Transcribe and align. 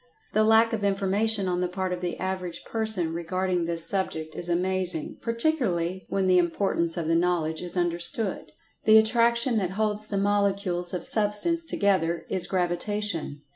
The 0.33 0.43
lack 0.43 0.73
of 0.73 0.83
information 0.83 1.47
on 1.47 1.61
the 1.61 1.67
part 1.67 1.93
of 1.93 2.01
the 2.01 2.17
average 2.17 2.63
person 2.65 3.13
regarding 3.13 3.65
this 3.65 3.85
subject 3.87 4.33
is 4.33 4.49
amazing, 4.49 5.19
particu[Pg 5.21 5.59
138]larly 5.59 6.01
when 6.09 6.25
the 6.25 6.39
importance 6.39 6.97
of 6.97 7.07
the 7.07 7.13
knowledge 7.13 7.61
is 7.61 7.77
understood. 7.77 8.51
The 8.85 8.97
attraction 8.97 9.57
that 9.59 9.69
holds 9.77 10.07
the 10.07 10.17
molecules 10.17 10.91
of 10.95 11.05
Substance 11.05 11.63
together 11.63 12.25
is 12.31 12.47
Gravitation. 12.47 13.43